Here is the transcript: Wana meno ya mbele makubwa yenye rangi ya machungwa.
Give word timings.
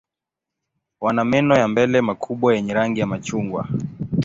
Wana 1.01 1.25
meno 1.25 1.57
ya 1.57 1.67
mbele 1.67 2.01
makubwa 2.01 2.53
yenye 2.55 2.73
rangi 2.73 2.99
ya 2.99 3.07
machungwa. 3.07 3.67